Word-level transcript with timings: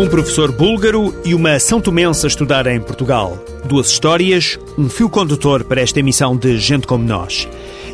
Um 0.00 0.08
professor 0.08 0.50
búlgaro 0.50 1.14
e 1.26 1.34
uma 1.34 1.58
São 1.58 1.78
Tomense 1.78 2.24
a 2.24 2.28
estudar 2.28 2.66
em 2.66 2.80
Portugal. 2.80 3.38
Duas 3.66 3.88
histórias, 3.90 4.58
um 4.78 4.88
fio 4.88 5.10
condutor 5.10 5.62
para 5.62 5.82
esta 5.82 6.00
emissão 6.00 6.34
de 6.34 6.56
Gente 6.56 6.86
Como 6.86 7.04
Nós. 7.04 7.46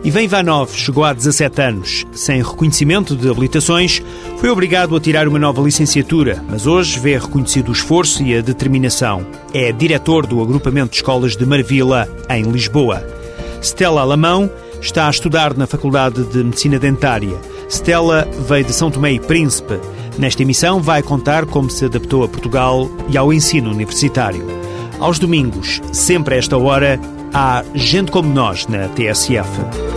Ivan 0.06 0.22
Ivanov 0.22 0.72
chegou 0.72 1.02
há 1.02 1.12
17 1.12 1.60
anos. 1.60 2.06
Sem 2.12 2.40
reconhecimento 2.40 3.16
de 3.16 3.28
habilitações, 3.28 4.00
foi 4.38 4.48
obrigado 4.48 4.94
a 4.94 5.00
tirar 5.00 5.26
uma 5.26 5.36
nova 5.36 5.60
licenciatura, 5.60 6.40
mas 6.48 6.64
hoje 6.64 7.00
vê 7.00 7.18
reconhecido 7.18 7.70
o 7.70 7.72
esforço 7.72 8.22
e 8.22 8.38
a 8.38 8.40
determinação. 8.40 9.26
É 9.52 9.72
diretor 9.72 10.24
do 10.24 10.40
agrupamento 10.40 10.90
de 10.90 10.98
escolas 10.98 11.36
de 11.36 11.44
Marvila, 11.44 12.08
em 12.30 12.44
Lisboa. 12.44 13.04
Stella 13.60 14.02
Alamão 14.02 14.48
está 14.80 15.08
a 15.08 15.10
estudar 15.10 15.56
na 15.56 15.66
Faculdade 15.66 16.22
de 16.22 16.44
Medicina 16.44 16.78
Dentária. 16.78 17.36
Stella 17.68 18.28
veio 18.46 18.64
de 18.64 18.72
São 18.72 18.92
Tomé 18.92 19.14
e 19.14 19.18
Príncipe. 19.18 19.80
Nesta 20.16 20.40
emissão 20.40 20.80
vai 20.80 21.02
contar 21.02 21.46
como 21.46 21.68
se 21.68 21.84
adaptou 21.84 22.22
a 22.22 22.28
Portugal 22.28 22.88
e 23.08 23.18
ao 23.18 23.32
ensino 23.32 23.72
universitário. 23.72 24.46
Aos 25.00 25.18
domingos, 25.18 25.82
sempre 25.92 26.36
a 26.36 26.38
esta 26.38 26.56
hora, 26.56 27.00
há 27.34 27.64
Gente 27.74 28.12
Como 28.12 28.32
Nós 28.32 28.68
na 28.68 28.86
TSF. 28.86 29.95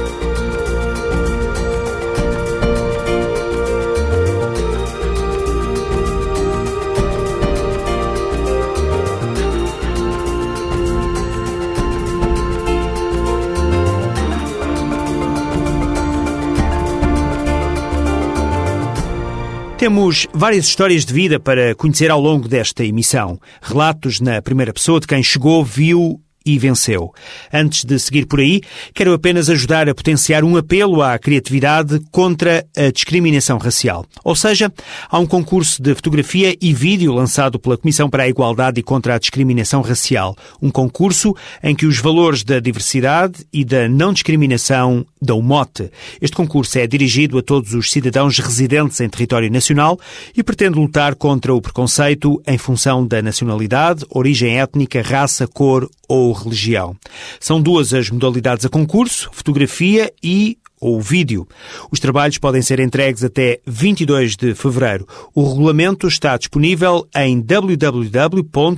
Temos 19.79 20.27
várias 20.33 20.65
histórias 20.65 21.05
de 21.05 21.13
vida 21.13 21.39
para 21.39 21.73
conhecer 21.73 22.11
ao 22.11 22.19
longo 22.19 22.49
desta 22.49 22.83
emissão. 22.83 23.39
Relatos 23.61 24.19
na 24.19 24.41
primeira 24.41 24.73
pessoa 24.73 24.99
de 24.99 25.07
quem 25.07 25.23
chegou, 25.23 25.63
viu 25.63 26.19
e 26.45 26.57
venceu. 26.57 27.13
Antes 27.53 27.83
de 27.83 27.97
seguir 27.99 28.25
por 28.25 28.39
aí, 28.39 28.61
quero 28.93 29.13
apenas 29.13 29.49
ajudar 29.49 29.89
a 29.89 29.95
potenciar 29.95 30.43
um 30.43 30.57
apelo 30.57 31.01
à 31.01 31.17
criatividade 31.17 31.99
contra 32.11 32.65
a 32.75 32.91
discriminação 32.91 33.57
racial. 33.57 34.05
Ou 34.23 34.35
seja, 34.35 34.71
há 35.09 35.19
um 35.19 35.25
concurso 35.25 35.81
de 35.81 35.93
fotografia 35.93 36.55
e 36.61 36.73
vídeo 36.73 37.13
lançado 37.13 37.59
pela 37.59 37.77
Comissão 37.77 38.09
para 38.09 38.23
a 38.23 38.29
Igualdade 38.29 38.79
e 38.79 38.83
contra 38.83 39.15
a 39.15 39.19
Discriminação 39.19 39.81
Racial. 39.81 40.35
Um 40.61 40.69
concurso 40.69 41.35
em 41.63 41.75
que 41.75 41.85
os 41.85 41.99
valores 41.99 42.43
da 42.43 42.59
diversidade 42.59 43.45
e 43.51 43.63
da 43.63 43.87
não 43.87 44.13
discriminação 44.13 45.05
dão 45.21 45.41
mote. 45.41 45.91
Este 46.21 46.35
concurso 46.35 46.79
é 46.79 46.87
dirigido 46.87 47.37
a 47.37 47.41
todos 47.41 47.73
os 47.73 47.91
cidadãos 47.91 48.39
residentes 48.39 48.99
em 49.01 49.09
território 49.09 49.51
nacional 49.51 49.99
e 50.35 50.41
pretende 50.41 50.79
lutar 50.79 51.15
contra 51.15 51.53
o 51.53 51.61
preconceito 51.61 52.41
em 52.47 52.57
função 52.57 53.05
da 53.05 53.21
nacionalidade, 53.21 54.05
origem 54.09 54.59
étnica, 54.59 55.01
raça, 55.01 55.47
cor 55.47 55.89
ou 56.07 56.28
religião. 56.31 56.95
São 57.39 57.61
duas 57.61 57.93
as 57.93 58.09
modalidades 58.09 58.65
a 58.65 58.69
concurso, 58.69 59.29
fotografia 59.31 60.11
e 60.23 60.57
ou 60.79 61.01
vídeo. 61.01 61.47
Os 61.91 61.99
trabalhos 61.99 62.37
podem 62.37 62.61
ser 62.61 62.79
entregues 62.79 63.23
até 63.23 63.59
22 63.65 64.35
de 64.37 64.55
fevereiro. 64.55 65.05
O 65.35 65.47
regulamento 65.47 66.07
está 66.07 66.37
disponível 66.37 67.07
em 67.15 67.41
www.cic.dr.com 67.41 68.69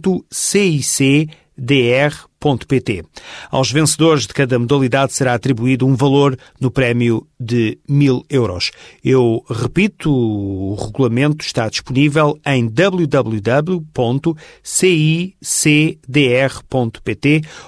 pt. 2.42 3.04
Aos 3.50 3.72
vencedores 3.72 4.26
de 4.28 4.34
cada 4.34 4.58
modalidade 4.58 5.14
será 5.14 5.36
atribuído 5.36 5.86
um 5.86 5.96
valor 5.96 6.38
no 6.60 6.72
prémio 6.72 7.28
de 7.40 7.78
mil 7.88 8.26
euros. 8.30 8.72
Eu 9.04 9.44
repito, 9.50 10.12
o 10.12 10.76
regulamento 10.76 11.46
está 11.46 11.70
disponível 11.70 12.38
em 12.46 12.68
www.cicdr.pt, 12.68 13.82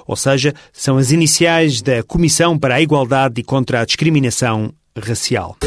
ou 0.08 0.16
seja, 0.16 0.54
são 0.72 0.98
as 0.98 1.12
iniciais 1.12 1.82
da 1.82 2.02
Comissão 2.04 2.58
para 2.58 2.76
a 2.76 2.82
Igualdade 2.82 3.42
e 3.42 3.44
contra 3.44 3.82
a 3.82 3.86
Discriminação 3.86 4.74
Racial. 4.98 5.58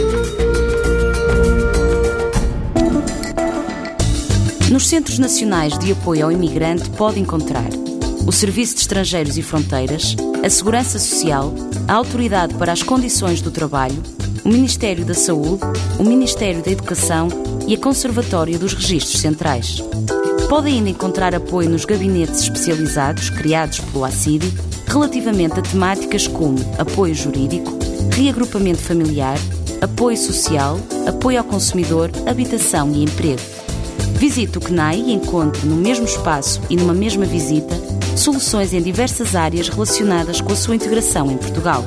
Nos 4.71 4.89
Centros 4.89 5.19
Nacionais 5.19 5.79
de 5.79 5.93
Apoio 5.93 6.25
ao 6.25 6.33
Imigrante 6.33 6.91
pode 6.91 7.21
encontrar 7.21 7.86
o 8.27 8.33
Serviço 8.33 8.75
de 8.75 8.81
Estrangeiros 8.81 9.39
e 9.39 9.43
Fronteiras, 9.43 10.17
a 10.45 10.51
Segurança 10.51 10.99
Social, 10.99 11.55
a 11.87 11.95
Autoridade 11.95 12.55
para 12.55 12.73
as 12.73 12.83
Condições 12.83 13.41
do 13.41 13.53
Trabalho, 13.53 14.03
o 14.45 14.49
Ministério 14.49 15.05
da 15.05 15.15
Saúde, 15.15 15.63
o 15.99 16.03
Ministério 16.03 16.61
da 16.61 16.71
Educação 16.71 17.29
e 17.69 17.75
a 17.75 17.79
Conservatória 17.79 18.59
dos 18.59 18.75
Registros 18.75 19.21
Centrais. 19.21 19.81
Pode 20.49 20.69
ainda 20.69 20.91
encontrar 20.91 21.35
apoio 21.35 21.71
nos 21.71 21.85
gabinetes 21.85 22.41
especializados 22.41 23.31
criados 23.31 23.79
pelo 23.79 24.05
ACIDI 24.05 24.53
relativamente 24.89 25.61
a 25.61 25.63
temáticas 25.63 26.27
como 26.27 26.59
apoio 26.79 27.15
jurídico, 27.15 27.77
reagrupamento 28.13 28.81
familiar, 28.81 29.39
apoio 29.81 30.17
social, 30.17 30.81
apoio 31.07 31.39
ao 31.39 31.45
consumidor, 31.45 32.11
habitação 32.27 32.93
e 32.93 33.05
emprego. 33.05 33.43
Visite 34.19 34.59
o 34.59 34.61
CNAI 34.61 34.99
e 34.99 35.13
encontre 35.13 35.67
no 35.67 35.77
mesmo 35.77 36.07
espaço 36.07 36.61
e 36.71 36.77
numa 36.77 36.95
mesma 36.95 37.25
visita 37.25 37.77
soluções 38.17 38.73
em 38.73 38.83
diversas 38.83 39.35
áreas 39.35 39.69
relacionadas 39.69 40.41
com 40.41 40.53
a 40.53 40.57
sua 40.57 40.75
integração 40.75 41.31
em 41.31 41.37
Portugal. 41.37 41.85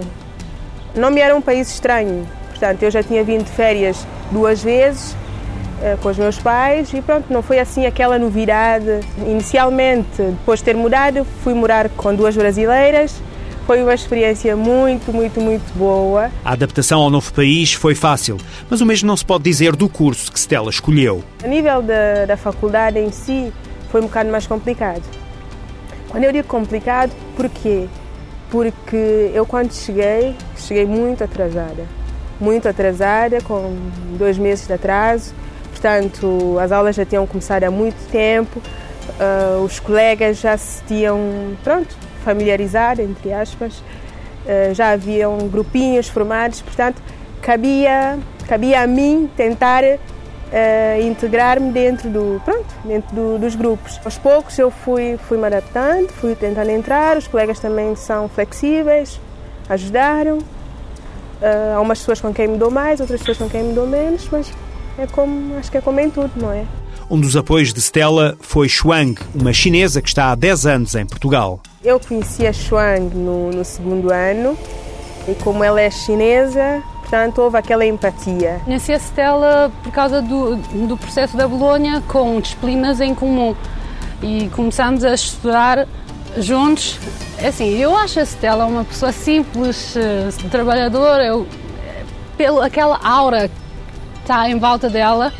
Não 0.94 1.10
me 1.10 1.20
era 1.20 1.34
um 1.34 1.40
país 1.40 1.70
estranho, 1.70 2.26
portanto, 2.50 2.82
eu 2.82 2.90
já 2.90 3.02
tinha 3.02 3.24
vindo 3.24 3.44
de 3.44 3.50
férias 3.50 4.06
duas 4.30 4.62
vezes 4.62 5.16
uh, 5.82 5.96
com 6.02 6.08
os 6.08 6.18
meus 6.18 6.38
pais 6.38 6.92
e 6.92 7.00
pronto, 7.00 7.32
não 7.32 7.42
foi 7.42 7.58
assim 7.58 7.86
aquela 7.86 8.18
novidade. 8.18 9.00
Inicialmente, 9.26 10.22
depois 10.22 10.60
de 10.60 10.66
ter 10.66 10.76
mudado, 10.76 11.26
fui 11.42 11.54
morar 11.54 11.88
com 11.90 12.14
duas 12.14 12.36
brasileiras. 12.36 13.20
Foi 13.66 13.80
uma 13.82 13.94
experiência 13.94 14.56
muito, 14.56 15.12
muito, 15.12 15.40
muito 15.40 15.72
boa. 15.78 16.30
A 16.44 16.52
adaptação 16.52 17.00
ao 17.00 17.08
novo 17.08 17.32
país 17.32 17.72
foi 17.72 17.94
fácil, 17.94 18.36
mas 18.68 18.80
o 18.80 18.86
mesmo 18.86 19.06
não 19.06 19.16
se 19.16 19.24
pode 19.24 19.44
dizer 19.44 19.76
do 19.76 19.88
curso 19.88 20.32
que 20.32 20.38
Stella 20.38 20.68
escolheu. 20.68 21.22
A 21.44 21.46
nível 21.46 21.80
da, 21.80 22.26
da 22.26 22.36
faculdade 22.36 22.98
em 22.98 23.12
si, 23.12 23.52
foi 23.88 24.00
um 24.00 24.04
bocado 24.04 24.30
mais 24.30 24.46
complicado. 24.48 25.02
Quando 26.08 26.24
eu 26.24 26.32
digo 26.32 26.48
complicado, 26.48 27.12
porquê? 27.36 27.86
Porque 28.52 29.30
eu 29.32 29.46
quando 29.46 29.72
cheguei, 29.72 30.36
cheguei 30.58 30.84
muito 30.84 31.24
atrasada. 31.24 31.86
Muito 32.38 32.68
atrasada, 32.68 33.40
com 33.40 33.74
dois 34.18 34.36
meses 34.36 34.66
de 34.66 34.74
atraso. 34.74 35.34
Portanto, 35.70 36.58
as 36.60 36.70
aulas 36.70 36.94
já 36.94 37.06
tinham 37.06 37.26
começado 37.26 37.64
há 37.64 37.70
muito 37.70 37.96
tempo, 38.10 38.60
uh, 38.60 39.64
os 39.64 39.80
colegas 39.80 40.38
já 40.38 40.56
se 40.58 40.82
tinham, 40.84 41.56
pronto, 41.64 41.96
familiarizado, 42.26 43.00
entre 43.00 43.32
aspas, 43.32 43.78
uh, 43.78 44.74
já 44.74 44.90
haviam 44.90 45.38
grupinhos 45.48 46.08
formados, 46.08 46.60
portanto, 46.60 47.02
cabia, 47.40 48.18
cabia 48.46 48.82
a 48.82 48.86
mim 48.86 49.30
tentar 49.34 49.82
uh, 50.52 51.02
integrar-me 51.02 51.72
dentro 51.72 52.10
do 52.10 52.40
pronto 52.44 52.66
dentro 52.84 53.14
do, 53.14 53.38
dos 53.38 53.54
grupos. 53.54 53.98
Aos 54.04 54.18
poucos 54.18 54.58
eu 54.58 54.70
fui 54.70 55.18
fui 55.28 55.38
me 55.38 55.46
adaptando 55.46 56.12
fui 56.12 56.34
tentando 56.34 56.70
entrar 56.70 57.16
os 57.16 57.26
colegas 57.26 57.58
também 57.58 57.96
são 57.96 58.28
flexíveis 58.28 59.20
ajudaram. 59.68 60.38
Uh, 60.38 61.76
há 61.76 61.80
umas 61.80 61.98
pessoas 61.98 62.20
com 62.20 62.32
quem 62.32 62.46
me 62.48 62.58
dou 62.58 62.70
mais 62.70 63.00
outras 63.00 63.20
pessoas 63.20 63.38
com 63.38 63.48
quem 63.48 63.64
me 63.64 63.74
dou 63.74 63.86
menos 63.86 64.28
mas 64.30 64.52
é 64.96 65.06
como 65.06 65.56
acho 65.58 65.70
que 65.70 65.78
é 65.78 65.80
como 65.80 65.98
em 65.98 66.10
tudo 66.10 66.30
não 66.36 66.52
é? 66.52 66.64
Um 67.10 67.20
dos 67.20 67.36
apoios 67.36 67.74
de 67.74 67.80
Stella 67.80 68.36
foi 68.40 68.68
Shuang, 68.68 69.20
uma 69.34 69.52
chinesa 69.52 70.00
que 70.00 70.08
está 70.08 70.30
há 70.30 70.34
10 70.34 70.66
anos 70.66 70.94
em 70.94 71.04
Portugal. 71.04 71.60
Eu 71.84 72.00
conheci 72.00 72.46
a 72.46 72.52
Shuang 72.52 73.14
no, 73.14 73.50
no 73.50 73.64
segundo 73.64 74.10
ano 74.10 74.56
e 75.28 75.34
como 75.34 75.62
ela 75.62 75.80
é 75.80 75.90
chinesa, 75.90 76.82
portanto 77.12 77.42
houve 77.42 77.58
aquela 77.58 77.84
empatia. 77.84 78.62
Conheci 78.64 78.90
a 78.90 78.98
Stella 78.98 79.70
por 79.82 79.92
causa 79.92 80.22
do, 80.22 80.56
do 80.56 80.96
processo 80.96 81.36
da 81.36 81.46
Bolonha 81.46 82.02
com 82.08 82.40
disciplinas 82.40 83.02
em 83.02 83.14
comum 83.14 83.54
e 84.22 84.48
começamos 84.56 85.04
a 85.04 85.12
estudar 85.12 85.86
juntos. 86.38 86.98
É 87.36 87.48
assim, 87.48 87.76
eu 87.76 87.94
acho 87.94 88.18
a 88.18 88.24
Stella 88.24 88.64
uma 88.64 88.82
pessoa 88.82 89.12
simples, 89.12 89.94
eh, 89.94 90.30
trabalhadora, 90.50 91.22
eu, 91.22 91.46
pelo 92.38 92.62
aquela 92.62 92.98
aura 93.04 93.48
que 93.48 93.54
está 94.22 94.48
em 94.48 94.58
volta 94.58 94.88
dela, 94.88 95.34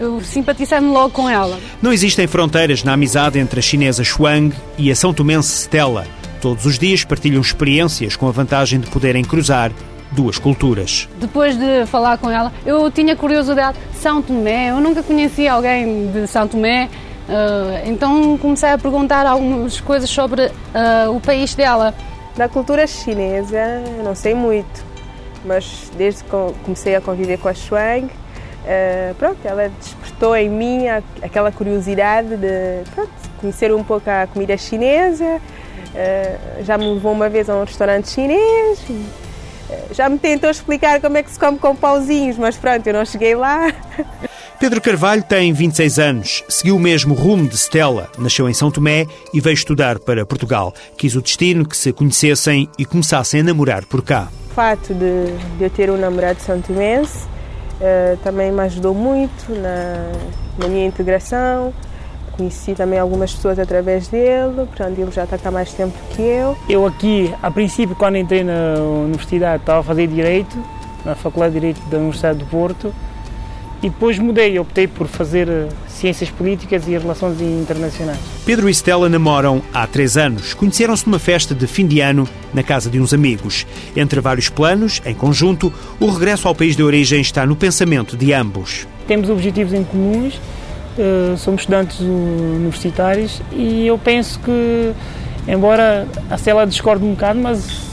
eu 0.00 0.22
simpatizei-me 0.22 0.88
logo 0.88 1.10
com 1.10 1.28
ela. 1.28 1.58
Não 1.82 1.92
existem 1.92 2.26
fronteiras 2.26 2.82
na 2.82 2.94
amizade 2.94 3.38
entre 3.38 3.60
a 3.60 3.62
chinesa 3.62 4.02
Shuang 4.02 4.56
e 4.78 4.90
a 4.90 4.96
são 4.96 5.12
tomense 5.12 5.64
Stella. 5.64 6.06
Todos 6.40 6.64
os 6.64 6.78
dias 6.78 7.04
partilham 7.04 7.42
experiências 7.42 8.16
com 8.16 8.26
a 8.26 8.30
vantagem 8.30 8.80
de 8.80 8.88
poderem 8.88 9.22
cruzar 9.22 9.70
duas 10.16 10.38
culturas. 10.38 11.06
Depois 11.20 11.56
de 11.56 11.84
falar 11.86 12.16
com 12.16 12.30
ela, 12.30 12.50
eu 12.64 12.90
tinha 12.90 13.14
curiosidade. 13.14 13.76
São 13.94 14.22
Tomé, 14.22 14.70
eu 14.70 14.80
nunca 14.80 15.02
conhecia 15.02 15.52
alguém 15.52 16.10
de 16.10 16.26
São 16.26 16.48
Tomé, 16.48 16.88
uh, 17.28 17.86
então 17.86 18.38
comecei 18.38 18.70
a 18.70 18.78
perguntar 18.78 19.26
algumas 19.26 19.78
coisas 19.78 20.08
sobre 20.08 20.46
uh, 20.46 21.14
o 21.14 21.20
país 21.20 21.54
dela. 21.54 21.94
Da 22.34 22.48
cultura 22.48 22.86
chinesa, 22.86 23.82
não 24.04 24.14
sei 24.14 24.34
muito, 24.34 24.84
mas 25.44 25.90
desde 25.96 26.24
que 26.24 26.30
comecei 26.64 26.94
a 26.94 27.00
conviver 27.00 27.38
com 27.38 27.48
a 27.48 27.54
Shuang, 27.54 28.06
uh, 28.06 29.14
pronto, 29.18 29.38
ela 29.44 29.70
despertou 29.78 30.34
em 30.34 30.48
mim 30.48 30.86
aquela 31.22 31.52
curiosidade 31.52 32.36
de 32.36 32.82
pronto, 32.94 33.10
conhecer 33.38 33.72
um 33.72 33.84
pouco 33.84 34.08
a 34.08 34.26
comida 34.26 34.56
chinesa. 34.56 35.40
já 36.62 36.76
me 36.76 36.86
levou 36.88 37.12
uma 37.12 37.28
vez 37.28 37.48
a 37.48 37.54
um 37.54 37.64
restaurante 37.64 38.10
chinês. 38.10 38.84
Já 39.92 40.08
me 40.08 40.18
tentou 40.18 40.50
explicar 40.50 41.00
como 41.00 41.16
é 41.16 41.22
que 41.22 41.30
se 41.30 41.38
come 41.38 41.58
com 41.58 41.74
pauzinhos, 41.74 42.36
mas 42.36 42.56
pronto, 42.56 42.86
eu 42.86 42.94
não 42.94 43.04
cheguei 43.04 43.34
lá. 43.34 43.72
Pedro 44.58 44.80
Carvalho 44.80 45.22
tem 45.22 45.52
26 45.52 45.98
anos, 45.98 46.44
seguiu 46.48 46.76
o 46.76 46.80
mesmo 46.80 47.14
rumo 47.14 47.46
de 47.46 47.56
Stella, 47.56 48.08
nasceu 48.18 48.48
em 48.48 48.54
São 48.54 48.70
Tomé 48.70 49.06
e 49.34 49.40
veio 49.40 49.54
estudar 49.54 49.98
para 49.98 50.24
Portugal. 50.24 50.72
Quis 50.96 51.14
o 51.14 51.20
destino 51.20 51.68
que 51.68 51.76
se 51.76 51.92
conhecessem 51.92 52.68
e 52.78 52.84
começassem 52.84 53.40
a 53.40 53.44
namorar 53.44 53.84
por 53.84 54.02
cá. 54.02 54.28
O 54.50 54.54
fato 54.54 54.94
de, 54.94 55.26
de 55.58 55.64
eu 55.64 55.70
ter 55.70 55.90
um 55.90 55.98
namorado 55.98 56.40
são 56.40 56.60
tomense 56.60 57.26
uh, 57.80 58.16
também 58.18 58.52
me 58.52 58.62
ajudou 58.62 58.94
muito 58.94 59.50
na, 59.52 60.12
na 60.58 60.68
minha 60.68 60.86
integração, 60.86 61.72
Conheci 62.36 62.74
também 62.74 62.98
algumas 62.98 63.32
pessoas 63.32 63.58
através 63.58 64.08
dele, 64.08 64.54
portanto 64.56 64.98
ele 64.98 65.10
já 65.10 65.24
está 65.24 65.38
cá 65.38 65.50
mais 65.50 65.72
tempo 65.72 65.94
que 66.14 66.20
eu. 66.20 66.56
Eu 66.68 66.84
aqui, 66.84 67.32
a 67.42 67.50
princípio, 67.50 67.96
quando 67.96 68.16
entrei 68.16 68.44
na 68.44 68.74
universidade, 69.04 69.62
estava 69.62 69.80
a 69.80 69.82
fazer 69.82 70.06
Direito, 70.06 70.56
na 71.04 71.14
Faculdade 71.14 71.54
de 71.54 71.60
Direito 71.60 71.80
da 71.88 71.96
Universidade 71.96 72.38
do 72.38 72.44
Porto, 72.46 72.92
e 73.82 73.88
depois 73.88 74.18
mudei, 74.18 74.58
optei 74.58 74.86
por 74.86 75.06
fazer 75.06 75.48
eh, 75.48 75.68
Ciências 75.86 76.30
Políticas 76.30 76.86
e 76.88 76.96
Relações 76.96 77.40
Internacionais. 77.40 78.18
Pedro 78.44 78.68
e 78.68 78.74
Stella 78.74 79.08
namoram 79.08 79.62
há 79.72 79.86
três 79.86 80.16
anos. 80.16 80.54
Conheceram-se 80.54 81.06
numa 81.06 81.18
festa 81.18 81.54
de 81.54 81.66
fim 81.66 81.86
de 81.86 82.00
ano 82.00 82.28
na 82.52 82.62
casa 82.62 82.90
de 82.90 82.98
uns 83.00 83.12
amigos. 83.14 83.66
Entre 83.94 84.20
vários 84.20 84.48
planos, 84.48 85.00
em 85.04 85.14
conjunto, 85.14 85.72
o 86.00 86.10
regresso 86.10 86.48
ao 86.48 86.54
país 86.54 86.74
de 86.74 86.82
origem 86.82 87.20
está 87.20 87.46
no 87.46 87.54
pensamento 87.54 88.16
de 88.16 88.32
ambos. 88.32 88.86
Temos 89.06 89.30
objetivos 89.30 89.72
em 89.72 89.84
comuns 89.84 90.40
uh, 90.98 91.36
somos 91.36 91.62
estudantes 91.62 92.00
universitários 92.00 93.40
e 93.52 93.86
eu 93.86 93.98
penso 93.98 94.38
que, 94.40 94.92
embora 95.46 96.06
a 96.30 96.36
Cela 96.36 96.66
discorde 96.66 97.04
um 97.04 97.12
bocado, 97.12 97.38
mas 97.38 97.86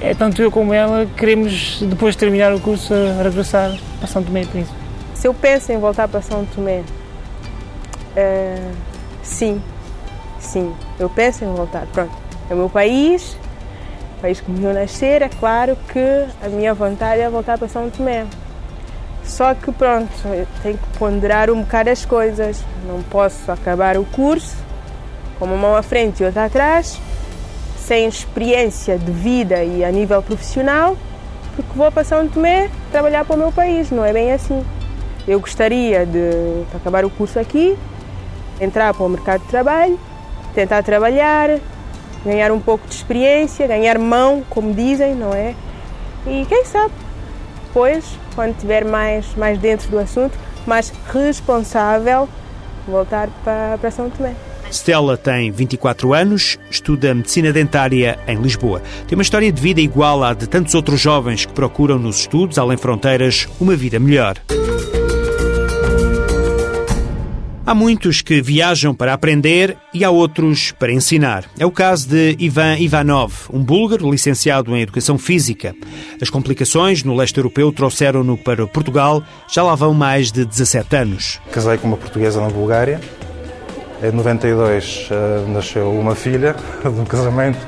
é 0.00 0.14
tanto 0.14 0.42
eu 0.42 0.50
como 0.50 0.72
ela 0.72 1.06
queremos, 1.16 1.82
depois 1.82 2.14
de 2.14 2.18
terminar 2.18 2.54
o 2.54 2.60
curso, 2.60 2.92
regressar 3.22 3.76
para 3.98 4.08
São 4.08 4.22
Tomé 4.22 4.42
e 4.42 4.46
Príncipe. 4.46 4.76
Se 5.14 5.28
eu 5.28 5.34
penso 5.34 5.72
em 5.72 5.78
voltar 5.78 6.08
para 6.08 6.20
São 6.20 6.44
Tomé, 6.44 6.80
uh, 6.80 8.72
sim, 9.22 9.62
sim, 10.38 10.72
eu 10.98 11.08
penso 11.08 11.44
em 11.44 11.48
voltar. 11.48 11.86
Pronto, 11.92 12.12
é 12.50 12.54
o 12.54 12.56
meu 12.56 12.68
país, 12.68 13.36
país 14.20 14.40
que 14.40 14.50
me 14.50 14.60
viu 14.60 14.74
nascer, 14.74 15.22
é 15.22 15.28
claro 15.28 15.76
que 15.92 16.26
a 16.44 16.48
minha 16.48 16.74
vontade 16.74 17.20
é 17.20 17.30
voltar 17.30 17.58
para 17.58 17.68
São 17.68 17.88
Tomé. 17.88 18.26
Só 19.24 19.54
que 19.54 19.72
pronto, 19.72 20.12
tenho 20.62 20.78
que 20.78 20.98
ponderar 20.98 21.50
um 21.50 21.62
bocado 21.62 21.90
as 21.90 22.04
coisas. 22.04 22.62
Não 22.86 23.02
posso 23.02 23.50
acabar 23.50 23.96
o 23.96 24.04
curso 24.04 24.56
com 25.38 25.46
uma 25.46 25.56
mão 25.56 25.74
à 25.74 25.82
frente 25.82 26.22
e 26.22 26.26
outra 26.26 26.44
atrás, 26.44 27.00
sem 27.78 28.06
experiência 28.06 28.96
de 28.98 29.10
vida 29.10 29.64
e 29.64 29.84
a 29.84 29.90
nível 29.90 30.22
profissional, 30.22 30.96
porque 31.56 31.70
vou 31.74 31.90
para 31.90 32.04
São 32.04 32.26
Tomé 32.28 32.70
trabalhar 32.92 33.24
para 33.24 33.34
o 33.34 33.38
meu 33.38 33.52
país, 33.52 33.90
não 33.90 34.04
é 34.04 34.12
bem 34.12 34.32
assim. 34.32 34.64
Eu 35.26 35.40
gostaria 35.40 36.04
de 36.06 36.64
acabar 36.74 37.04
o 37.04 37.10
curso 37.10 37.38
aqui, 37.38 37.76
entrar 38.60 38.94
para 38.94 39.04
o 39.04 39.08
mercado 39.08 39.40
de 39.40 39.48
trabalho, 39.48 39.98
tentar 40.54 40.82
trabalhar, 40.82 41.58
ganhar 42.24 42.52
um 42.52 42.60
pouco 42.60 42.86
de 42.86 42.94
experiência, 42.94 43.66
ganhar 43.66 43.98
mão, 43.98 44.44
como 44.48 44.72
dizem, 44.72 45.14
não 45.14 45.34
é? 45.34 45.54
E 46.26 46.46
quem 46.46 46.64
sabe, 46.64 46.92
depois 47.74 48.04
quando 48.36 48.52
estiver 48.52 48.84
mais, 48.84 49.26
mais 49.36 49.58
dentro 49.58 49.90
do 49.90 49.98
assunto, 49.98 50.38
mais 50.64 50.92
responsável, 51.12 52.28
voltar 52.86 53.28
para, 53.44 53.76
para 53.78 53.90
São 53.90 54.08
Tomé. 54.08 54.32
Stella 54.70 55.16
tem 55.16 55.50
24 55.50 56.14
anos, 56.14 56.58
estuda 56.70 57.14
medicina 57.14 57.52
dentária 57.52 58.18
em 58.26 58.36
Lisboa. 58.36 58.80
Tem 59.06 59.16
uma 59.16 59.22
história 59.22 59.50
de 59.50 59.60
vida 59.60 59.80
igual 59.80 60.22
à 60.24 60.32
de 60.32 60.48
tantos 60.48 60.74
outros 60.74 61.00
jovens 61.00 61.44
que 61.44 61.52
procuram 61.52 61.98
nos 61.98 62.20
estudos, 62.20 62.58
além 62.58 62.76
fronteiras, 62.76 63.48
uma 63.60 63.76
vida 63.76 63.98
melhor. 64.00 64.36
Há 67.66 67.74
muitos 67.74 68.20
que 68.20 68.42
viajam 68.42 68.94
para 68.94 69.14
aprender 69.14 69.78
e 69.94 70.04
há 70.04 70.10
outros 70.10 70.70
para 70.72 70.92
ensinar. 70.92 71.46
É 71.58 71.64
o 71.64 71.70
caso 71.70 72.10
de 72.10 72.36
Ivan 72.38 72.76
Ivanov, 72.76 73.32
um 73.50 73.64
búlgaro 73.64 74.10
licenciado 74.10 74.76
em 74.76 74.82
Educação 74.82 75.16
Física. 75.16 75.74
As 76.20 76.28
complicações 76.28 77.02
no 77.02 77.16
leste 77.16 77.38
europeu 77.38 77.72
trouxeram-no 77.72 78.36
para 78.36 78.66
Portugal, 78.66 79.22
já 79.50 79.62
lá 79.62 79.74
vão 79.74 79.94
mais 79.94 80.30
de 80.30 80.44
17 80.44 80.94
anos. 80.94 81.40
Casei 81.50 81.78
com 81.78 81.88
uma 81.88 81.96
portuguesa 81.96 82.38
na 82.38 82.50
Bulgária. 82.50 83.00
Em 84.02 84.12
92 84.12 85.08
uh, 85.10 85.48
nasceu 85.50 85.90
uma 85.90 86.14
filha 86.14 86.54
do 86.84 87.06
casamento 87.06 87.66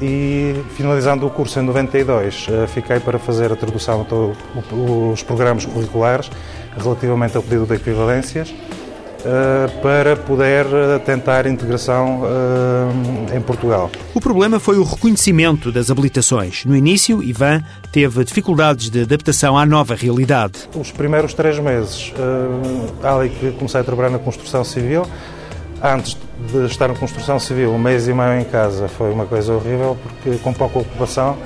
e 0.00 0.56
finalizando 0.76 1.24
o 1.24 1.30
curso 1.30 1.60
em 1.60 1.62
92 1.62 2.48
uh, 2.48 2.66
fiquei 2.66 2.98
para 2.98 3.20
fazer 3.20 3.52
a 3.52 3.56
tradução 3.56 4.04
dos 4.68 5.22
programas 5.22 5.64
curriculares 5.64 6.28
relativamente 6.76 7.36
ao 7.36 7.42
pedido 7.44 7.66
de 7.66 7.74
equivalências 7.74 8.52
eh, 8.52 8.81
para 9.80 10.16
poder 10.16 10.66
eh, 10.66 10.98
tentar 10.98 11.46
integração 11.46 12.22
eh, 12.24 13.36
em 13.36 13.40
Portugal. 13.40 13.90
O 14.14 14.20
problema 14.20 14.58
foi 14.58 14.78
o 14.78 14.82
reconhecimento 14.82 15.70
das 15.70 15.90
habilitações. 15.90 16.64
No 16.64 16.74
início, 16.74 17.22
Ivan 17.22 17.62
teve 17.92 18.24
dificuldades 18.24 18.90
de 18.90 19.02
adaptação 19.02 19.56
à 19.56 19.64
nova 19.64 19.94
realidade. 19.94 20.68
Os 20.74 20.90
primeiros 20.90 21.34
três 21.34 21.58
meses, 21.58 22.12
ali 23.02 23.28
que 23.30 23.52
comecei 23.52 23.80
a 23.80 23.84
trabalhar 23.84 24.10
na 24.10 24.18
construção 24.18 24.64
civil, 24.64 25.06
antes 25.82 26.16
de 26.50 26.66
estar 26.66 26.88
na 26.88 26.94
construção 26.94 27.38
civil, 27.38 27.70
um 27.70 27.78
mês 27.78 28.08
e 28.08 28.12
meio 28.12 28.40
em 28.40 28.44
casa, 28.44 28.88
foi 28.88 29.12
uma 29.12 29.26
coisa 29.26 29.52
horrível, 29.52 29.96
porque 30.02 30.38
com 30.38 30.52
pouca 30.52 30.80
ocupação 30.80 31.36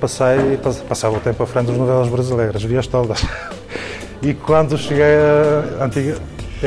passei, 0.00 0.58
passava 0.88 1.16
o 1.16 1.20
tempo 1.20 1.42
à 1.42 1.46
frente 1.46 1.66
das 1.66 1.76
novelas 1.76 2.08
brasileiras, 2.08 2.62
via 2.62 2.82
todas. 2.82 3.24
E 4.22 4.32
quando 4.32 4.78
cheguei 4.78 5.04
a 5.78 5.84
antiga, 5.84 6.16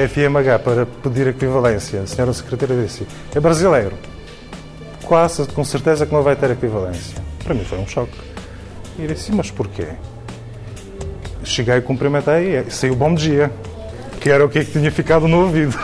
FMH 0.05 0.59
para 0.63 0.85
pedir 0.85 1.27
equivalência, 1.27 2.01
a 2.01 2.07
senhora 2.07 2.33
secretária 2.33 2.75
disse, 2.83 3.07
é 3.33 3.39
brasileiro. 3.39 3.93
quase 5.03 5.47
com 5.47 5.63
certeza 5.63 6.05
que 6.05 6.13
não 6.13 6.21
vai 6.21 6.35
ter 6.35 6.51
equivalência. 6.51 7.17
Para 7.43 7.53
mim 7.53 7.63
foi 7.63 7.79
um 7.79 7.87
choque. 7.87 8.17
E 8.99 9.07
disse, 9.07 9.31
mas 9.31 9.49
porquê? 9.49 9.87
Cheguei, 11.43 11.79
cumprimentei 11.81 12.59
e 12.59 12.71
saiu 12.71 12.95
bom 12.95 13.13
dia, 13.15 13.51
que 14.19 14.29
era 14.29 14.45
o 14.45 14.49
que 14.49 14.63
tinha 14.65 14.91
ficado 14.91 15.27
no 15.27 15.43
ouvido. 15.43 15.77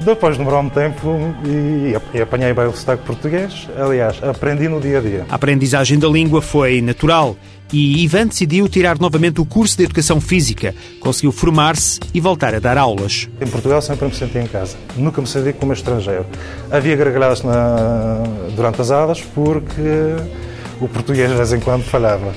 Depois 0.00 0.36
demorou 0.36 0.60
um 0.60 0.68
tempo 0.68 1.18
e, 1.44 2.20
apanhei 2.20 2.52
bem 2.52 2.66
o 2.66 2.72
sotaque 2.72 3.02
português. 3.04 3.68
Aliás, 3.76 4.22
aprendi 4.22 4.68
no 4.68 4.80
dia 4.80 4.98
a 4.98 5.00
dia. 5.00 5.26
A 5.28 5.34
aprendizagem 5.34 5.98
da 5.98 6.08
língua 6.08 6.40
foi 6.40 6.80
natural 6.80 7.36
e 7.72 8.04
Ivan 8.04 8.26
decidiu 8.26 8.68
tirar 8.68 8.98
novamente 8.98 9.40
o 9.40 9.44
curso 9.44 9.76
de 9.76 9.84
Educação 9.84 10.20
Física. 10.20 10.74
Conseguiu 11.00 11.32
formar-se 11.32 12.00
e 12.14 12.20
voltar 12.20 12.54
a 12.54 12.58
dar 12.58 12.78
aulas. 12.78 13.28
Em 13.40 13.46
Portugal 13.46 13.82
sempre 13.82 14.06
me 14.06 14.14
senti 14.14 14.38
em 14.38 14.46
casa. 14.46 14.76
Nunca 14.96 15.20
me 15.20 15.26
senti 15.26 15.52
como 15.52 15.72
estrangeiro. 15.72 16.26
Havia 16.70 16.96
gargalhadas 16.96 17.42
na... 17.42 18.22
durante 18.54 18.80
as 18.80 18.90
aulas 18.90 19.20
porque 19.34 20.16
o 20.80 20.88
português 20.88 21.30
de 21.30 21.36
vez 21.36 21.52
em 21.52 21.60
quando 21.60 21.84
falhava. 21.84 22.32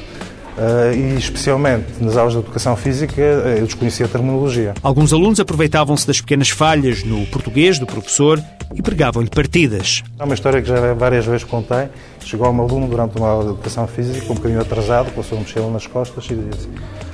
Uh, 0.60 0.94
e 0.94 1.18
especialmente 1.18 1.86
nas 2.02 2.18
aulas 2.18 2.34
de 2.34 2.40
educação 2.40 2.76
física 2.76 3.22
eu 3.22 3.66
desconhecia 3.66 4.06
a 4.06 4.10
terminologia. 4.10 4.74
Alguns 4.84 5.14
alunos 5.14 5.40
aproveitavam-se 5.40 6.06
das 6.06 6.20
pequenas 6.20 6.50
falhas 6.50 7.02
no 7.06 7.26
português 7.28 7.80
do 7.80 7.86
professor 7.86 8.44
e 8.76 8.82
pregavam-lhe 8.82 9.30
partidas. 9.30 10.04
Há 10.20 10.26
uma 10.26 10.34
história 10.34 10.62
que 10.62 10.68
já 10.68 10.94
várias 10.94 11.26
vezes 11.26 11.46
contei. 11.46 11.88
Chegou 12.26 12.52
um 12.52 12.62
aluno 12.62 12.90
durante 12.90 13.18
uma 13.18 13.30
aula 13.30 13.46
de 13.46 13.50
educação 13.52 13.88
física, 13.88 14.30
um 14.30 14.36
bocadinho 14.36 14.60
atrasado, 14.60 15.12
com 15.14 15.22
a 15.22 15.24
sua 15.24 15.38
mochila 15.38 15.72
nas 15.72 15.88
costas 15.88 16.26
e 16.30 16.36
disse 16.36 16.68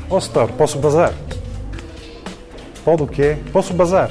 Ó 0.10 0.18
oh, 0.18 0.22
setor, 0.22 0.52
posso 0.54 0.80
bazar? 0.80 1.14
Pode 2.84 3.04
o 3.04 3.08
quê? 3.08 3.38
Posso 3.54 3.76
bazar? 3.76 4.10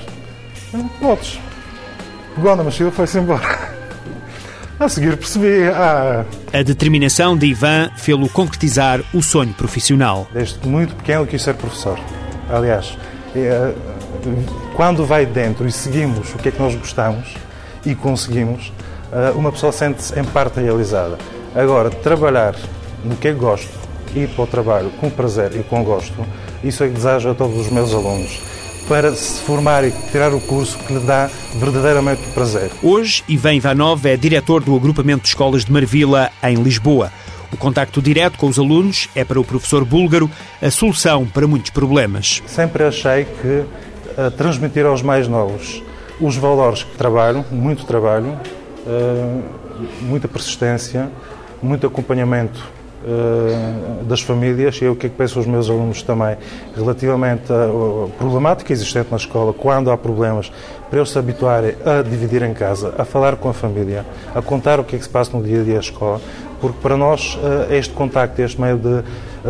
Não, 0.73 0.87
podes. 1.01 1.41
Pegou 2.37 2.55
na 2.55 2.63
mochila 2.63 2.91
e 2.91 2.93
foi-se 2.93 3.19
embora. 3.19 3.74
A 4.85 4.89
seguir 4.91 5.17
percebi. 5.17 5.67
Ah, 5.69 6.27
a 6.53 6.63
determinação 6.63 7.35
de 7.35 7.47
Ivan 7.47 7.89
fê-lo 7.97 8.29
concretizar 8.29 9.01
o 9.15 9.23
sonho 9.23 9.55
profissional. 9.55 10.27
Desde 10.31 10.69
muito 10.69 10.95
pequeno 10.95 11.27
quis 11.27 11.41
ser 11.41 11.55
professor. 11.55 11.99
Aliás, 12.51 12.99
é, 13.35 13.73
quando 14.77 15.07
vai 15.07 15.25
dentro 15.25 15.67
e 15.67 15.73
seguimos 15.73 16.35
o 16.35 16.37
que 16.37 16.51
é 16.51 16.53
que 16.53 16.61
nós 16.61 16.75
gostamos 16.75 17.33
e 17.87 17.95
conseguimos, 17.95 18.75
ah, 19.11 19.33
uma 19.35 19.51
pessoa 19.51 19.73
sente-se 19.73 20.21
em 20.21 20.25
parte 20.25 20.61
realizada. 20.61 21.17
Agora, 21.55 21.89
trabalhar 21.89 22.55
no 23.03 23.17
que 23.17 23.33
gosto, 23.33 23.73
ir 24.15 24.29
para 24.29 24.45
o 24.45 24.47
trabalho 24.47 24.91
com 25.01 25.09
prazer 25.09 25.57
e 25.57 25.63
com 25.63 25.83
gosto, 25.83 26.27
isso 26.63 26.85
é 26.85 26.89
que 26.89 26.93
desejo 26.93 27.31
a 27.31 27.35
todos 27.35 27.57
os 27.57 27.71
meus 27.71 27.91
alunos 27.95 28.39
para 28.89 29.15
se 29.15 29.41
formar 29.41 29.85
e 29.85 29.91
tirar 30.13 30.33
o 30.35 30.41
curso 30.41 30.79
que 30.79 30.93
lhe 30.93 31.01
dá 31.01 31.31
verdadeiramente 31.55 32.23
prazer. 32.35 32.71
Hoje, 32.83 33.23
Ivan 33.29 33.55
Ivanov 33.55 34.05
é 34.07 34.17
diretor 34.17 34.63
do 34.63 34.77
agrupamento 34.77 35.23
de 35.23 35.29
escolas 35.29 35.65
de 35.65 35.73
Marvila, 35.73 36.31
em 36.43 36.55
Lisboa. 36.55 37.11
O 37.53 37.57
contacto 37.57 38.03
direto 38.03 38.37
com 38.37 38.49
os 38.49 38.59
alunos 38.59 39.09
é 39.15 39.25
para 39.25 39.41
o 39.41 39.45
professor 39.45 39.85
búlgaro 39.85 40.31
a 40.61 40.71
solução 40.71 41.25
para 41.25 41.47
muitos 41.47 41.71
problemas. 41.71 42.43
Sempre 42.47 42.85
achei 42.85 43.25
que 43.25 43.65
uh, 44.19 44.31
transmitir 44.37 44.85
aos 44.85 45.03
mais 45.03 45.29
novos 45.29 45.83
os 46.21 46.37
valores 46.37 46.83
que 46.83 46.97
trabalho, 46.97 47.45
muito 47.51 47.85
trabalho, 47.85 48.39
uh, 48.87 49.43
muita 50.01 50.29
persistência, 50.29 51.11
muito 51.63 51.87
acompanhamento 51.87 52.61
eh, 52.61 52.74
das 54.05 54.21
famílias 54.21 54.81
e 54.81 54.85
é 54.85 54.91
o 54.91 54.97
que 54.97 55.07
é 55.07 55.09
que 55.09 55.17
penso 55.17 55.39
os 55.41 55.47
meus 55.47 55.69
alunos 55.69 56.03
também 56.03 56.37
relativamente 56.77 57.53
à 57.53 58.09
problemática 58.19 58.73
existente 58.73 59.11
na 59.11 59.17
escola, 59.17 59.53
quando 59.53 59.91
há 59.91 59.97
problemas, 59.97 60.51
para 60.89 60.99
eles 60.99 61.11
se 61.11 61.19
habituarem 61.19 61.75
a 61.85 62.03
dividir 62.03 62.43
em 62.43 62.55
casa, 62.55 62.95
a 62.97 63.05
falar 63.05 63.37
com 63.37 63.49
a 63.49 63.53
família, 63.53 64.05
a 64.35 64.41
contar 64.41 64.81
o 64.81 64.85
que 64.85 64.97
é 64.97 64.99
que 64.99 65.05
se 65.05 65.11
passa 65.11 65.37
no 65.37 65.43
dia 65.43 65.61
a 65.61 65.65
dia 65.65 65.75
da 65.75 65.81
escola, 65.81 66.21
porque 66.61 66.79
para 66.81 66.97
nós 66.97 67.39
eh, 67.43 67.79
este 67.79 67.93
contacto, 67.93 68.41
este 68.41 68.61
meio 68.61 68.79
de 68.79 69.05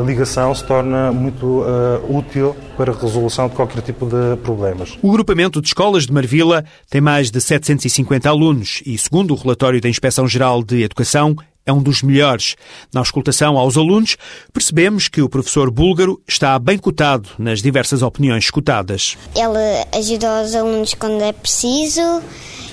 ligação 0.05 0.53
se 0.55 0.65
torna 0.65 1.13
muito 1.13 1.47
uh, 1.47 2.19
útil 2.19 2.57
para 2.77 2.91
a 2.93 2.97
resolução 2.97 3.49
de 3.49 3.55
qualquer 3.55 3.81
tipo 3.83 4.07
de 4.07 4.37
problemas. 4.43 4.99
O 5.01 5.11
agrupamento 5.11 5.61
de 5.61 5.69
escolas 5.69 6.07
de 6.07 6.13
Marvila 6.13 6.65
tem 6.91 7.01
mais 7.01 7.31
de 7.31 7.41
750 7.41 8.29
alunos 8.29 8.83
e, 8.85 8.99
segundo 8.99 9.33
o 9.33 9.37
relatório 9.37 9.81
da 9.81 9.89
Inspeção-Geral 9.89 10.65
de 10.65 10.83
Educação, 10.83 11.37
é 11.67 11.73
um 11.73 11.83
dos 11.83 12.03
melhores. 12.03 12.57
Na 12.93 13.01
auscultação 13.01 13.57
aos 13.57 13.77
alunos, 13.77 14.17
percebemos 14.53 15.09
que 15.09 15.23
o 15.23 15.29
professor 15.29 15.71
búlgaro 15.71 16.21
está 16.27 16.59
bem 16.59 16.79
cotado 16.79 17.29
nas 17.39 17.63
diversas 17.63 18.03
opiniões 18.03 18.45
escutadas. 18.45 19.17
Ele 19.35 19.99
ajuda 19.99 20.43
os 20.43 20.55
alunos 20.55 20.95
quando 20.95 21.23
é 21.23 21.33
preciso, 21.33 22.23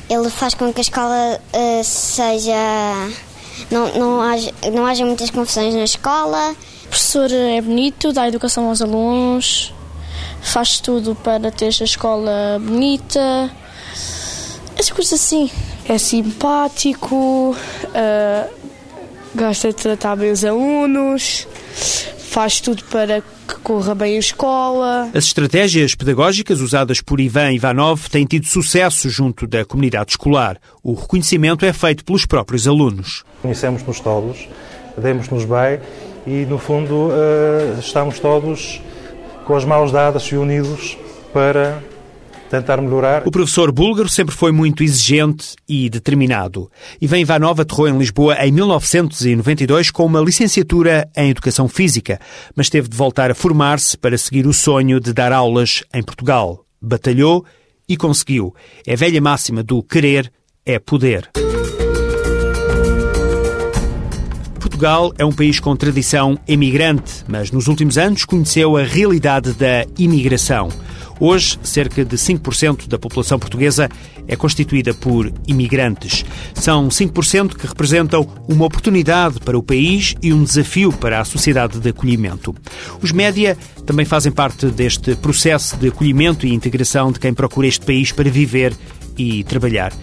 ele 0.09 0.29
faz 0.29 0.53
com 0.53 0.73
que 0.73 0.79
a 0.79 0.83
escola 0.83 1.39
uh, 1.53 1.83
seja. 1.83 3.09
Não, 3.69 3.93
não, 3.97 4.21
haja, 4.21 4.51
não 4.73 4.85
haja 4.85 5.05
muitas 5.05 5.29
confusões 5.29 5.73
na 5.73 5.83
escola. 5.83 6.51
O 6.85 6.87
professor 6.89 7.31
é 7.31 7.61
bonito, 7.61 8.11
dá 8.11 8.27
educação 8.27 8.67
aos 8.67 8.81
alunos, 8.81 9.73
faz 10.41 10.79
tudo 10.81 11.15
para 11.15 11.49
ter 11.51 11.67
a 11.67 11.83
escola 11.83 12.59
bonita. 12.59 13.49
Essas 14.75 14.91
coisas 14.91 15.13
assim. 15.13 15.49
É 15.87 15.97
simpático. 15.97 17.55
Uh, 17.55 18.60
gosta 19.35 19.69
de 19.69 19.75
tratar 19.75 20.15
bem 20.15 20.31
os 20.31 20.43
alunos, 20.43 21.47
faz 22.31 22.61
tudo 22.61 22.83
para 22.85 23.21
que 23.21 23.55
corra 23.63 23.93
bem 23.93 24.15
a 24.15 24.19
escola. 24.19 25.09
As 25.13 25.25
estratégias 25.25 25.95
pedagógicas 25.95 26.61
usadas 26.61 27.01
por 27.01 27.19
Ivan 27.19 27.51
Ivanov 27.51 28.09
têm 28.09 28.25
tido 28.25 28.45
sucesso 28.45 29.09
junto 29.09 29.45
da 29.45 29.65
comunidade 29.65 30.11
escolar. 30.11 30.57
O 30.83 30.93
reconhecimento 30.93 31.65
é 31.65 31.73
feito 31.73 32.05
pelos 32.05 32.25
próprios 32.25 32.67
alunos. 32.67 33.23
Conhecemos-nos 33.41 33.99
todos, 33.99 34.47
demos-nos 34.97 35.45
bem 35.45 35.79
e, 36.25 36.45
no 36.45 36.57
fundo, 36.57 37.09
eh, 37.11 37.75
estamos 37.79 38.19
todos 38.19 38.81
com 39.45 39.55
as 39.55 39.65
mãos 39.65 39.91
dadas 39.91 40.23
e 40.23 40.35
unidos 40.35 40.97
para 41.33 41.83
tentar 42.51 42.81
melhorar. 42.81 43.23
O 43.25 43.31
professor 43.31 43.71
búlgaro 43.71 44.09
sempre 44.09 44.35
foi 44.35 44.51
muito 44.51 44.83
exigente 44.83 45.55
e 45.67 45.89
determinado. 45.89 46.69
Ivan 47.01 47.19
Ivanov 47.19 47.61
aterrou 47.61 47.87
em 47.87 47.97
Lisboa 47.97 48.35
em 48.45 48.51
1992 48.51 49.89
com 49.89 50.05
uma 50.05 50.19
licenciatura 50.19 51.09
em 51.15 51.29
Educação 51.29 51.67
Física, 51.69 52.19
mas 52.53 52.69
teve 52.69 52.89
de 52.89 52.97
voltar 52.97 53.31
a 53.31 53.35
formar-se 53.35 53.97
para 53.97 54.17
seguir 54.17 54.45
o 54.45 54.53
sonho 54.53 54.99
de 54.99 55.13
dar 55.13 55.31
aulas 55.31 55.83
em 55.93 56.03
Portugal. 56.03 56.65
Batalhou 56.81 57.45
e 57.87 57.95
conseguiu. 57.95 58.53
É 58.85 58.93
a 58.93 58.97
velha 58.97 59.21
máxima 59.21 59.63
do 59.63 59.81
querer 59.81 60.31
é 60.65 60.77
poder. 60.77 61.29
Portugal 64.59 65.13
é 65.17 65.23
um 65.23 65.31
país 65.31 65.59
com 65.59 65.75
tradição 65.75 66.37
emigrante, 66.47 67.23
mas 67.27 67.51
nos 67.51 67.67
últimos 67.67 67.97
anos 67.97 68.25
conheceu 68.25 68.77
a 68.77 68.83
realidade 68.83 69.53
da 69.53 69.85
imigração. 69.97 70.69
Hoje, 71.23 71.59
cerca 71.61 72.03
de 72.03 72.15
5% 72.15 72.87
da 72.87 72.97
população 72.97 73.37
portuguesa 73.37 73.87
é 74.27 74.35
constituída 74.35 74.91
por 74.91 75.31
imigrantes. 75.47 76.25
São 76.55 76.87
5% 76.87 77.55
que 77.55 77.67
representam 77.67 78.27
uma 78.49 78.65
oportunidade 78.65 79.39
para 79.39 79.55
o 79.55 79.61
país 79.61 80.15
e 80.19 80.33
um 80.33 80.43
desafio 80.43 80.91
para 80.91 81.21
a 81.21 81.23
sociedade 81.23 81.79
de 81.79 81.89
acolhimento. 81.89 82.55
Os 83.03 83.11
média 83.11 83.55
também 83.85 84.03
fazem 84.03 84.31
parte 84.31 84.65
deste 84.65 85.15
processo 85.15 85.77
de 85.77 85.89
acolhimento 85.89 86.47
e 86.47 86.55
integração 86.55 87.11
de 87.11 87.19
quem 87.19 87.35
procura 87.35 87.67
este 87.67 87.85
país 87.85 88.11
para 88.11 88.27
viver 88.27 88.73
e 89.15 89.43
trabalhar. 89.43 89.93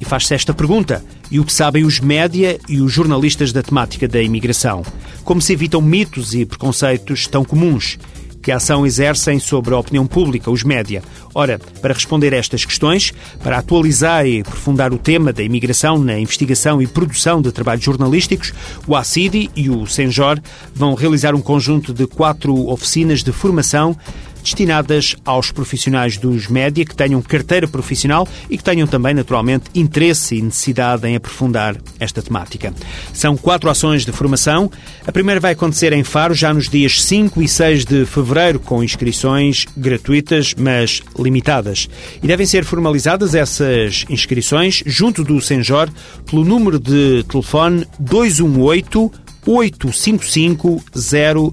E 0.00 0.04
faz-se 0.04 0.34
esta 0.34 0.52
pergunta: 0.52 1.04
e 1.30 1.38
o 1.38 1.44
que 1.44 1.52
sabem 1.52 1.84
os 1.84 2.00
média 2.00 2.58
e 2.68 2.80
os 2.80 2.92
jornalistas 2.92 3.52
da 3.52 3.62
temática 3.62 4.08
da 4.08 4.20
imigração? 4.20 4.82
Como 5.22 5.40
se 5.40 5.52
evitam 5.52 5.80
mitos 5.80 6.34
e 6.34 6.44
preconceitos 6.44 7.28
tão 7.28 7.44
comuns? 7.44 7.96
Que 8.44 8.52
ação 8.52 8.84
exercem 8.84 9.38
sobre 9.38 9.72
a 9.72 9.78
opinião 9.78 10.06
pública, 10.06 10.50
os 10.50 10.62
média? 10.62 11.02
Ora, 11.34 11.58
para 11.80 11.94
responder 11.94 12.34
a 12.34 12.36
estas 12.36 12.62
questões, 12.62 13.10
para 13.42 13.56
atualizar 13.56 14.26
e 14.26 14.42
aprofundar 14.42 14.92
o 14.92 14.98
tema 14.98 15.32
da 15.32 15.42
imigração 15.42 15.96
na 15.96 16.18
investigação 16.18 16.82
e 16.82 16.86
produção 16.86 17.40
de 17.40 17.50
trabalhos 17.50 17.82
jornalísticos, 17.82 18.52
o 18.86 18.94
ACIDI 18.94 19.50
e 19.56 19.70
o 19.70 19.86
Senjor 19.86 20.38
vão 20.74 20.92
realizar 20.92 21.34
um 21.34 21.40
conjunto 21.40 21.94
de 21.94 22.06
quatro 22.06 22.68
oficinas 22.68 23.22
de 23.22 23.32
formação 23.32 23.96
destinadas 24.44 25.16
aos 25.24 25.50
profissionais 25.50 26.16
dos 26.16 26.46
média 26.46 26.84
que 26.84 26.94
tenham 26.94 27.20
carteira 27.20 27.66
profissional 27.66 28.28
e 28.48 28.56
que 28.56 28.62
tenham 28.62 28.86
também, 28.86 29.14
naturalmente, 29.14 29.64
interesse 29.74 30.36
e 30.36 30.42
necessidade 30.42 31.08
em 31.08 31.16
aprofundar 31.16 31.76
esta 31.98 32.22
temática. 32.22 32.72
São 33.12 33.36
quatro 33.36 33.70
ações 33.70 34.04
de 34.04 34.12
formação. 34.12 34.70
A 35.06 35.10
primeira 35.10 35.40
vai 35.40 35.52
acontecer 35.52 35.92
em 35.92 36.04
Faro 36.04 36.34
já 36.34 36.52
nos 36.52 36.68
dias 36.68 37.02
5 37.02 37.42
e 37.42 37.48
6 37.48 37.84
de 37.84 38.06
fevereiro, 38.06 38.60
com 38.60 38.84
inscrições 38.84 39.66
gratuitas, 39.76 40.54
mas 40.56 41.02
limitadas. 41.18 41.88
E 42.22 42.26
devem 42.26 42.46
ser 42.46 42.64
formalizadas 42.64 43.34
essas 43.34 44.04
inscrições 44.10 44.82
junto 44.84 45.24
do 45.24 45.40
Senjor 45.40 45.88
pelo 46.30 46.44
número 46.44 46.78
de 46.78 47.24
telefone 47.24 47.86
218 47.98 49.24
855 49.46 50.82
000. 50.94 51.52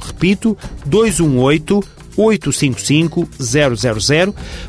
Repito, 0.00 0.56
218 0.86 1.97
855 2.18 3.28
000. 3.38 3.74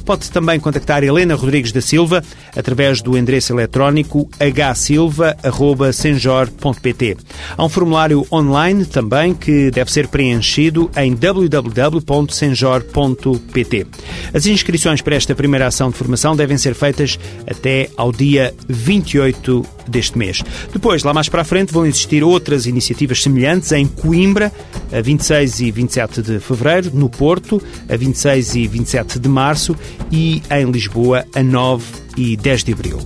Pode 0.05 0.31
também 0.31 0.57
contactar 0.59 1.03
Helena 1.03 1.33
Rodrigues 1.35 1.71
da 1.71 1.81
Silva 1.81 2.23
através 2.55 3.01
do 3.01 3.17
endereço 3.17 3.53
eletrónico 3.53 4.29
hsilva.senjor.pt. 4.39 7.17
Há 7.57 7.65
um 7.65 7.69
formulário 7.69 8.23
online 8.31 8.85
também 8.85 9.33
que 9.33 9.71
deve 9.71 9.91
ser 9.91 10.07
preenchido 10.07 10.91
em 10.95 11.15
www.senjor.pt. 11.15 13.87
As 14.33 14.45
inscrições 14.45 15.01
para 15.01 15.15
esta 15.15 15.33
primeira 15.33 15.65
ação 15.67 15.89
de 15.89 15.97
formação 15.97 16.35
devem 16.35 16.57
ser 16.57 16.75
feitas 16.75 17.17
até 17.47 17.89
ao 17.97 18.11
dia 18.11 18.53
28 18.67 19.78
deste 19.89 20.17
mês. 20.17 20.41
Depois, 20.71 21.03
lá 21.03 21.13
mais 21.13 21.27
para 21.27 21.41
a 21.41 21.45
frente, 21.45 21.73
vão 21.73 21.85
existir 21.85 22.23
outras 22.23 22.65
iniciativas 22.65 23.21
semelhantes 23.21 23.71
em 23.71 23.85
Coimbra, 23.85 24.51
a 24.91 25.01
26 25.01 25.59
e 25.61 25.71
27 25.71 26.21
de 26.21 26.39
fevereiro, 26.39 26.91
no 26.93 27.09
Porto, 27.09 27.61
a 27.89 27.97
26 27.97 28.55
e 28.55 28.67
27 28.67 29.19
de 29.19 29.29
março 29.29 29.75
e 30.11 30.41
em 30.51 30.71
Lisboa, 30.71 31.25
a 31.35 31.43
9 31.43 31.85
e 32.17 32.37
10 32.37 32.63
de 32.63 32.73
abril. 32.73 32.99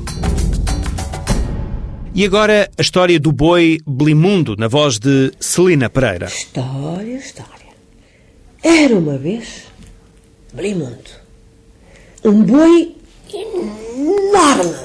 E 2.15 2.23
agora 2.23 2.69
a 2.77 2.81
história 2.81 3.19
do 3.19 3.31
boi 3.31 3.79
Blimundo, 3.87 4.55
na 4.55 4.67
voz 4.67 4.99
de 4.99 5.31
Celina 5.39 5.89
Pereira. 5.89 6.27
História, 6.27 7.15
história. 7.15 7.73
Era 8.63 8.95
uma 8.95 9.17
vez 9.17 9.63
Blimundo. 10.53 11.09
Um 12.23 12.43
boi 12.43 12.95
enorme, 13.33 14.75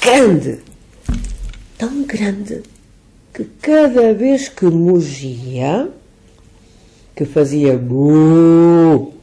grande, 0.00 0.58
tão 1.80 2.02
grande 2.02 2.60
que 3.32 3.42
cada 3.62 4.12
vez 4.12 4.50
que 4.50 4.66
mugia, 4.66 5.88
que 7.16 7.24
fazia 7.24 7.78
bu, 7.78 9.14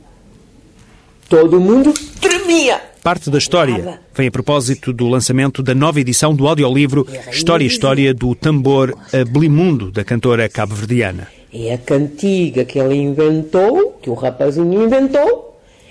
todo 1.30 1.62
mundo 1.62 1.94
tremia. 2.20 2.82
Parte 3.04 3.30
da 3.30 3.38
história 3.38 4.00
vem 4.12 4.28
a 4.28 4.32
propósito 4.32 4.92
do 4.92 5.08
lançamento 5.08 5.62
da 5.62 5.76
nova 5.76 6.00
edição 6.00 6.34
do 6.34 6.48
audiolivro 6.48 7.06
História 7.32 7.64
e 7.64 7.68
História 7.68 8.12
do 8.12 8.34
Tambor 8.34 8.98
a 9.14 9.24
Blimundo, 9.24 9.92
da 9.92 10.04
cantora 10.04 10.50
cabo-verdiana. 10.50 11.28
É 11.54 11.76
a 11.76 11.78
cantiga 11.78 12.66
que 12.66 12.80
ele 12.80 12.96
inventou, 12.96 14.00
que 14.02 14.10
o 14.10 14.16
rapazinho 14.16 14.84
inventou, 14.84 15.47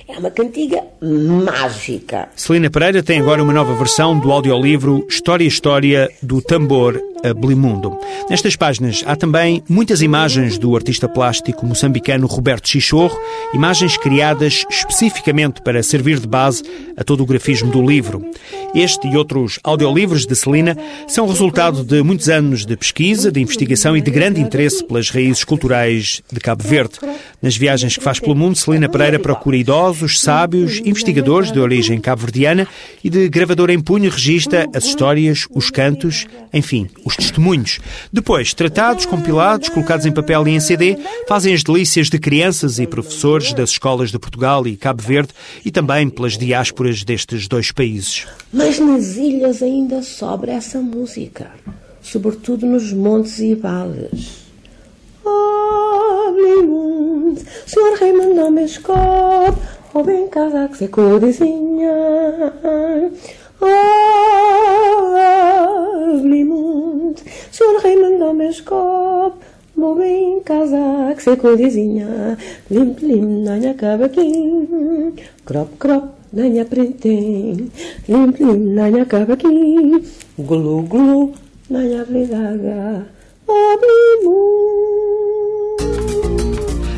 é 0.09 0.19
uma 0.19 0.31
cantiga 0.31 0.83
mágica. 1.01 2.29
Celina 2.37 2.71
Pereira 2.71 3.03
tem 3.03 3.21
agora 3.21 3.43
uma 3.43 3.53
nova 3.53 3.75
versão 3.75 4.19
do 4.19 4.31
audiolivro 4.31 5.07
História 5.09 5.45
História 5.45 6.11
do 6.23 6.41
Tambor 6.41 7.01
a 7.25 7.35
Blimundo. 7.35 7.99
Nestas 8.29 8.57
páginas 8.57 9.03
há 9.07 9.17
também 9.17 9.63
muitas 9.69 10.03
imagens 10.03 10.59
do 10.59 10.75
artista 10.75 11.09
plástico 11.09 11.67
moçambicano 11.67 12.27
Roberto 12.27 12.69
Chichorro, 12.69 13.17
imagens 13.55 13.97
criadas 13.97 14.65
especificamente 14.69 15.63
para 15.63 15.83
servir 15.83 16.19
de 16.19 16.27
base 16.27 16.63
a 16.97 17.05
todo 17.05 17.23
o 17.23 17.27
grafismo 17.27 17.71
do 17.71 17.85
livro. 17.85 18.25
Este 18.75 19.09
e 19.09 19.17
outros 19.17 19.59
audiolivros 19.63 20.27
de 20.27 20.35
Celina 20.35 20.77
são 21.07 21.27
resultado 21.27 21.83
de 21.83 22.03
muitos 22.03 22.29
anos 22.29 22.67
de 22.67 22.77
pesquisa, 22.77 23.31
de 23.33 23.41
investigação 23.41 23.97
e 23.97 24.01
de 24.01 24.11
grande 24.11 24.41
interesse 24.41 24.85
pelas 24.85 25.11
raízes 25.11 25.45
culturais 25.45 26.23
de 26.31 26.41
Cabo 26.41 26.63
Verde. 26.63 26.99
Nas 27.41 27.57
viagens 27.57 27.97
que 27.97 28.05
faz 28.05 28.21
pelo 28.21 28.35
mundo, 28.35 28.57
Celina 28.57 28.89
Pereira 28.89 29.19
procura 29.19 29.57
idosos, 29.57 30.21
sábios, 30.21 30.81
investigadores 30.85 31.53
de 31.53 31.61
origem 31.61 32.01
cabo-verdiana 32.01 32.67
e 33.03 33.09
de 33.09 33.29
gravador 33.29 33.71
em 33.71 33.81
punho 33.81 34.11
registra 34.11 34.67
as 34.75 34.85
histórias, 34.85 35.47
os 35.51 35.71
cantos, 35.71 36.27
enfim, 36.53 36.89
os 37.07 37.17
testemunhos. 37.17 37.79
Depois, 38.13 38.53
tratados, 38.53 39.07
compilados, 39.07 39.69
colocados 39.69 40.05
em 40.05 40.13
papel 40.13 40.47
e 40.49 40.51
em 40.51 40.61
CD, 40.61 40.99
fazem 41.29 41.55
as 41.55 41.63
delícias 41.63 42.11
de 42.11 42.19
crianças 42.19 42.81
e 42.81 42.87
professores 42.87 43.53
das 43.53 43.71
escolas 43.71 44.11
de 44.11 44.19
Portugal 44.19 44.67
e 44.67 44.77
Cabo 44.77 45.03
Verde 45.03 45.33
e 45.65 45.71
também 45.71 46.11
pelas 46.11 46.37
diásporas 46.37 47.05
destes 47.05 47.47
dois 47.47 47.71
países. 47.71 48.27
Mas 48.53 48.81
nas 48.81 49.17
ilhas 49.17 49.63
ainda 49.63 50.03
sobra 50.03 50.53
essa 50.53 50.81
música, 50.81 51.53
sobretudo 52.03 52.67
nos 52.67 52.93
montes 52.93 53.39
e 53.39 53.55
vales. 53.55 54.45
Oh, 55.25 56.35
Senhor 57.67 57.99
Rei 57.99 58.13
mandou-me 58.13 58.65
escola, 58.65 59.55
ou 59.95 60.03
bem 60.03 60.29
casa 60.29 60.69
que 60.69 60.79
se 60.79 60.89
corizinha. 60.89 61.93
Oh, 63.61 64.16
Blimund, 67.67 67.81
Senhor 67.81 67.83
Rei 67.83 67.97
mandou-me 67.97 68.49
escola, 68.49 69.33
Vou 69.77 69.95
bem 69.95 70.41
casa 70.41 71.15
que 71.15 71.23
se 71.23 71.31
lim 71.75 72.97
lim 73.03 73.45
nanha 73.45 73.75
cavaquim, 73.75 75.13
crop 75.45 75.77
crop 75.79 76.09
nanha 76.33 76.65
prentem, 76.65 77.71
lim 78.09 78.31
lim 78.39 78.75
nanha 78.75 79.05
cavaquim, 79.05 80.03
glu 80.39 80.83
glu 80.83 81.33
nanha 81.69 82.05
vlidaga, 82.05 83.07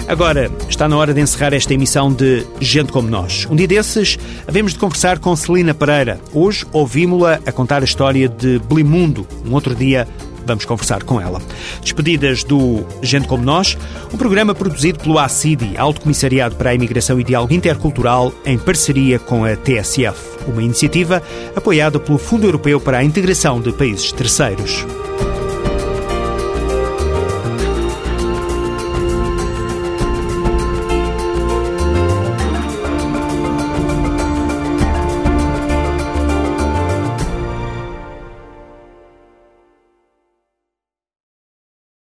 Agora 0.06 0.50
está 0.70 0.88
na 0.88 0.96
hora 0.96 1.12
de 1.12 1.20
encerrar 1.20 1.52
esta 1.52 1.74
emissão 1.74 2.10
de 2.10 2.46
Gente 2.60 2.90
Como 2.90 3.10
Nós. 3.10 3.46
Um 3.50 3.54
dia 3.54 3.68
desses, 3.68 4.18
havemos 4.46 4.72
de 4.72 4.78
conversar 4.78 5.18
com 5.18 5.36
Celina 5.36 5.74
Pereira. 5.74 6.18
Hoje 6.32 6.64
ouvimos-la 6.72 7.40
a 7.44 7.52
contar 7.52 7.82
a 7.82 7.84
história 7.84 8.26
de 8.26 8.58
Blimundo. 8.60 9.26
Um 9.44 9.52
outro 9.52 9.74
dia 9.74 10.08
vamos 10.44 10.64
conversar 10.64 11.02
com 11.02 11.20
ela. 11.20 11.40
Despedidas 11.82 12.44
do 12.44 12.84
Gente 13.02 13.28
Como 13.28 13.44
Nós, 13.44 13.76
um 14.12 14.16
programa 14.16 14.54
produzido 14.54 14.98
pelo 14.98 15.18
ACIDI, 15.18 15.76
Alto 15.76 16.00
Comissariado 16.00 16.56
para 16.56 16.70
a 16.70 16.74
Imigração 16.74 17.20
e 17.20 17.24
Diálogo 17.24 17.54
Intercultural, 17.54 18.32
em 18.44 18.58
parceria 18.58 19.18
com 19.18 19.44
a 19.44 19.56
TSF, 19.56 20.18
uma 20.46 20.62
iniciativa 20.62 21.22
apoiada 21.54 21.98
pelo 21.98 22.18
Fundo 22.18 22.46
Europeu 22.46 22.80
para 22.80 22.98
a 22.98 23.04
Integração 23.04 23.60
de 23.60 23.72
Países 23.72 24.12
Terceiros. 24.12 24.84